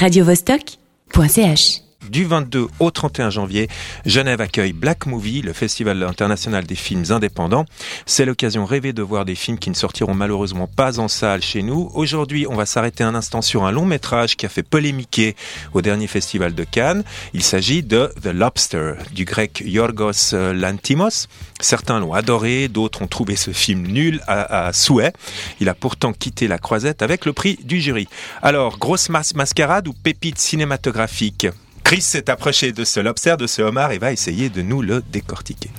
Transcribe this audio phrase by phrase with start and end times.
[0.00, 3.68] radiovostok.ch du 22 au 31 janvier,
[4.06, 7.64] Genève accueille Black Movie, le festival international des films indépendants.
[8.06, 11.62] C'est l'occasion rêvée de voir des films qui ne sortiront malheureusement pas en salle chez
[11.62, 11.90] nous.
[11.94, 15.36] Aujourd'hui, on va s'arrêter un instant sur un long métrage qui a fait polémiquer
[15.74, 17.04] au dernier festival de Cannes.
[17.34, 21.28] Il s'agit de The Lobster, du grec Yorgos Lantimos.
[21.60, 25.12] Certains l'ont adoré, d'autres ont trouvé ce film nul à, souhait.
[25.60, 28.08] Il a pourtant quitté la croisette avec le prix du jury.
[28.42, 31.48] Alors, grosse mascarade ou pépite cinématographique?
[31.88, 35.02] Chris s'est approché de ce lobster, de ce homard et va essayer de nous le
[35.10, 35.70] décortiquer.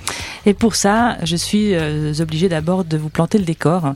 [0.46, 3.94] Et pour ça, je suis euh, obligée d'abord de vous planter le décor.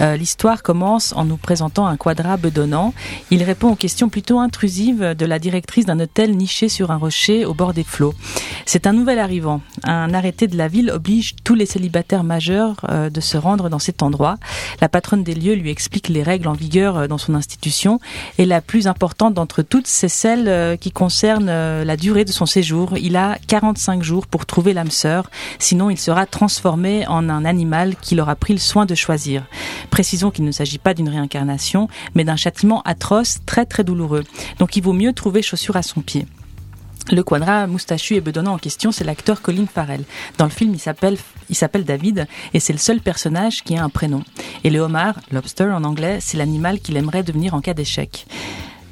[0.00, 2.92] Euh, l'histoire commence en nous présentant un quadra bedonnant.
[3.30, 7.44] Il répond aux questions plutôt intrusives de la directrice d'un hôtel niché sur un rocher
[7.46, 8.14] au bord des flots.
[8.66, 9.60] C'est un nouvel arrivant.
[9.84, 13.78] Un arrêté de la ville oblige tous les célibataires majeurs euh, de se rendre dans
[13.78, 14.36] cet endroit.
[14.80, 18.00] La patronne des lieux lui explique les règles en vigueur dans son institution
[18.36, 22.96] et la plus importante d'entre toutes, c'est celle qui concerne la durée de son séjour.
[22.98, 25.30] Il a 45 jours pour trouver l'âme sœur,
[25.88, 29.44] il sera transformé en un animal qu'il aura pris le soin de choisir.
[29.90, 34.24] Précisons qu'il ne s'agit pas d'une réincarnation, mais d'un châtiment atroce, très très douloureux.
[34.58, 36.26] Donc il vaut mieux trouver chaussure à son pied.
[37.10, 40.04] Le quadra moustachu et bedonnant en question, c'est l'acteur Colin Farrell.
[40.36, 41.16] Dans le film, il s'appelle,
[41.48, 44.24] il s'appelle David et c'est le seul personnage qui a un prénom.
[44.62, 48.26] Et le homard, lobster en anglais, c'est l'animal qu'il aimerait devenir en cas d'échec.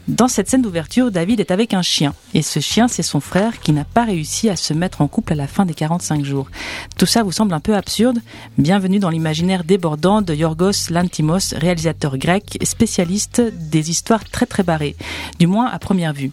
[0.09, 2.15] Dans cette scène d'ouverture, David est avec un chien.
[2.33, 5.33] Et ce chien, c'est son frère qui n'a pas réussi à se mettre en couple
[5.33, 6.49] à la fin des 45 jours.
[6.97, 8.21] Tout ça vous semble un peu absurde
[8.57, 14.95] Bienvenue dans l'imaginaire débordant de Yorgos Lantimos, réalisateur grec, spécialiste des histoires très très barrées.
[15.41, 16.31] Du moins à première vue.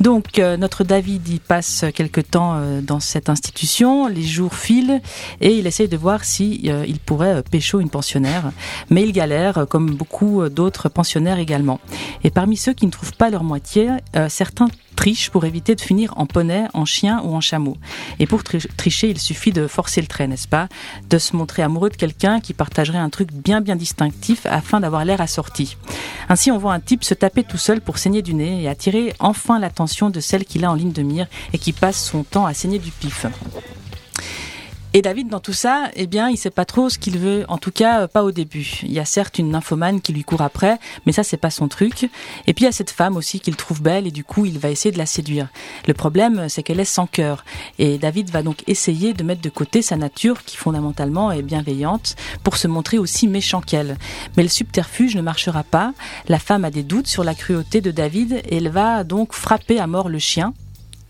[0.00, 5.00] Donc euh, notre David y passe quelque temps euh, dans cette institution, les jours filent
[5.40, 8.52] et il essaye de voir si euh, il pourrait pécho une pensionnaire,
[8.90, 11.80] mais il galère comme beaucoup d'autres pensionnaires également.
[12.22, 13.88] Et parmi ceux qui ne trouvent pas leur moitié,
[14.28, 17.76] certains triche pour éviter de finir en poney, en chien ou en chameau.
[18.18, 20.66] Et pour tricher, il suffit de forcer le trait, n'est-ce pas?
[21.08, 25.04] De se montrer amoureux de quelqu'un qui partagerait un truc bien bien distinctif afin d'avoir
[25.04, 25.76] l'air assorti.
[26.28, 29.14] Ainsi, on voit un type se taper tout seul pour saigner du nez et attirer
[29.20, 32.46] enfin l'attention de celle qu'il a en ligne de mire et qui passe son temps
[32.46, 33.24] à saigner du pif.
[34.94, 37.44] Et David, dans tout ça, eh bien, il sait pas trop ce qu'il veut.
[37.48, 38.80] En tout cas, euh, pas au début.
[38.84, 41.68] Il y a certes une nymphomane qui lui court après, mais ça, c'est pas son
[41.68, 42.08] truc.
[42.46, 44.58] Et puis, il y a cette femme aussi qu'il trouve belle et du coup, il
[44.58, 45.48] va essayer de la séduire.
[45.86, 47.44] Le problème, c'est qu'elle est sans cœur.
[47.78, 52.16] Et David va donc essayer de mettre de côté sa nature, qui fondamentalement est bienveillante,
[52.42, 53.98] pour se montrer aussi méchant qu'elle.
[54.38, 55.92] Mais le subterfuge ne marchera pas.
[56.28, 59.78] La femme a des doutes sur la cruauté de David et elle va donc frapper
[59.80, 60.54] à mort le chien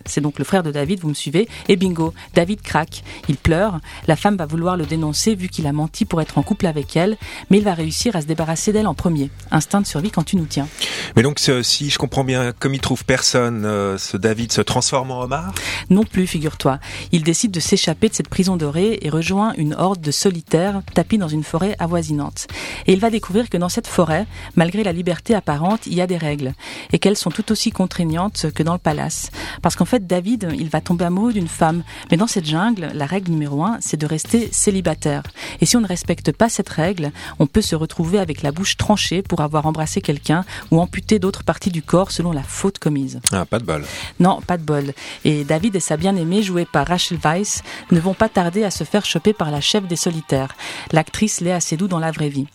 [0.08, 3.80] c'est donc le frère de David, vous me suivez, et bingo, David craque, il pleure,
[4.06, 6.96] la femme va vouloir le dénoncer vu qu'il a menti pour être en couple avec
[6.96, 7.16] elle,
[7.50, 9.30] mais il va réussir à se débarrasser d'elle en premier.
[9.50, 10.68] Instinct de survie quand tu nous tiens.
[11.16, 15.10] Mais donc si je comprends bien, comme il trouve personne, euh, ce David se transforme
[15.10, 15.52] en homard?
[15.90, 16.78] Non plus, figure-toi.
[17.12, 21.18] Il décide de s'échapper de cette prison dorée et rejoint une horde de solitaires tapis
[21.18, 22.46] dans une forêt avoisinante.
[22.86, 24.26] Et il va découvrir que dans cette forêt,
[24.56, 26.54] malgré la liberté apparente, il y a des règles
[26.92, 29.30] et qu'elles sont tout aussi contraignantes que dans le palace.
[29.62, 31.82] Parce qu'en fait, David, il va tomber amoureux d'une femme.
[32.10, 35.22] Mais dans cette jungle, la règle numéro un, c'est de rester célibataire.
[35.60, 38.76] Et si on ne respecte pas cette règle, on peut se retrouver avec la bouche
[38.76, 43.20] tranchée pour avoir embrassé quelqu'un ou amputé d'autres parties du corps selon la faute commise.
[43.32, 43.84] Ah, pas de bol.
[44.20, 44.92] Non, pas de bol.
[45.24, 48.84] Et David et sa bien-aimée, jouée par Rachel Weisz, ne vont pas tarder à se
[48.84, 50.54] faire choper par la chef des solitaires,
[50.92, 52.46] l'actrice Léa Seydoux dans la vraie vie.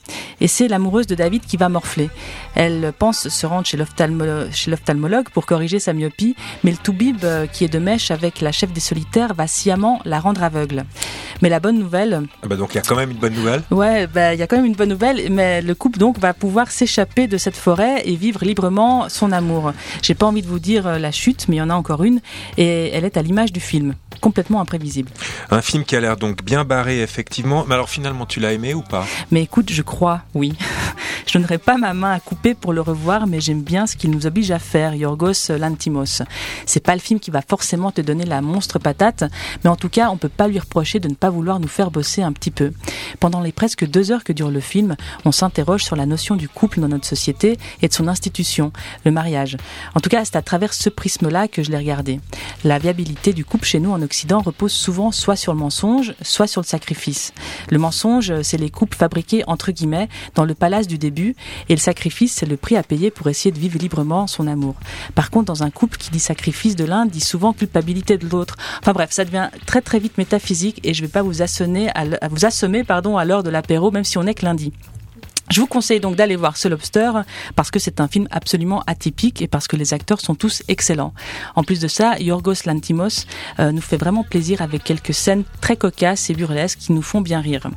[0.41, 2.09] Et c'est l'amoureuse de David qui va morfler.
[2.55, 7.65] Elle pense se rendre chez l'ophtalmologue pour corriger sa myopie, mais le toubib euh, qui
[7.65, 10.85] est de mèche avec la chef des solitaires va sciemment la rendre aveugle.
[11.41, 12.21] Mais la bonne nouvelle.
[12.43, 13.63] Ah bah donc il y a quand même une bonne nouvelle.
[13.71, 16.33] Ouais, bah il y a quand même une bonne nouvelle, mais le couple donc va
[16.33, 19.73] pouvoir s'échapper de cette forêt et vivre librement son amour.
[20.01, 22.03] J'ai pas envie de vous dire euh, la chute, mais il y en a encore
[22.03, 22.21] une
[22.57, 25.09] et elle est à l'image du film, complètement imprévisible.
[25.51, 27.65] Un film qui a l'air donc bien barré effectivement.
[27.67, 29.05] Mais alors finalement tu l'as aimé ou pas?
[29.31, 30.53] Mais écoute, je crois, oui.
[31.33, 34.11] Je n'aurai pas ma main à couper pour le revoir, mais j'aime bien ce qu'il
[34.11, 36.21] nous oblige à faire, Yorgos Lantimos.
[36.67, 39.23] C'est pas le film qui va forcément te donner la monstre patate,
[39.63, 41.89] mais en tout cas, on peut pas lui reprocher de ne pas vouloir nous faire
[41.89, 42.71] bosser un petit peu.
[43.19, 44.95] Pendant les presque deux heures que dure le film,
[45.25, 48.71] on s'interroge sur la notion du couple dans notre société et de son institution,
[49.03, 49.57] le mariage.
[49.95, 52.19] En tout cas, c'est à travers ce prisme-là que je l'ai regardé.
[52.63, 56.45] La viabilité du couple chez nous en Occident repose souvent soit sur le mensonge, soit
[56.45, 57.33] sur le sacrifice.
[57.71, 61.22] Le mensonge, c'est les couples fabriqués entre guillemets dans le palace du début,
[61.69, 64.75] et le sacrifice, c'est le prix à payer pour essayer de vivre librement son amour.
[65.15, 68.55] Par contre, dans un couple qui dit sacrifice de l'un, dit souvent culpabilité de l'autre.
[68.79, 71.89] Enfin bref, ça devient très très vite métaphysique et je ne vais pas vous assommer
[71.95, 74.73] à, vous assommer pardon à l'heure de l'apéro, même si on est que lundi.
[75.51, 77.11] Je vous conseille donc d'aller voir ce Lobster
[77.55, 81.13] parce que c'est un film absolument atypique et parce que les acteurs sont tous excellents.
[81.55, 83.25] En plus de ça, Yorgos Lantimos
[83.59, 87.21] euh, nous fait vraiment plaisir avec quelques scènes très cocasses et burlesques qui nous font
[87.21, 87.69] bien rire.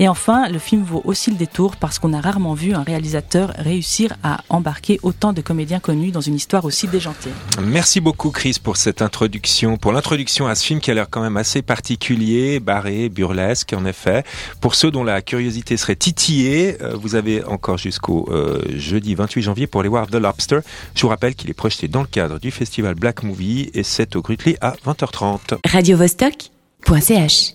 [0.00, 3.52] Et enfin, le film vaut aussi le détour parce qu'on a rarement vu un réalisateur
[3.56, 7.30] réussir à embarquer autant de comédiens connus dans une histoire aussi déjantée.
[7.62, 11.22] Merci beaucoup Chris pour cette introduction, pour l'introduction à ce film qui a l'air quand
[11.22, 14.24] même assez particulier, barré, burlesque en effet.
[14.60, 19.42] Pour ceux dont la curiosité serait titillée, euh, vous avez encore jusqu'au euh, jeudi 28
[19.42, 20.60] janvier pour aller voir The Lobster.
[20.94, 24.16] Je vous rappelle qu'il est projeté dans le cadre du festival Black Movie et c'est
[24.16, 25.58] au Grutli à 20h30.
[25.66, 26.50] Radio -Vostok
[27.00, 27.54] .ch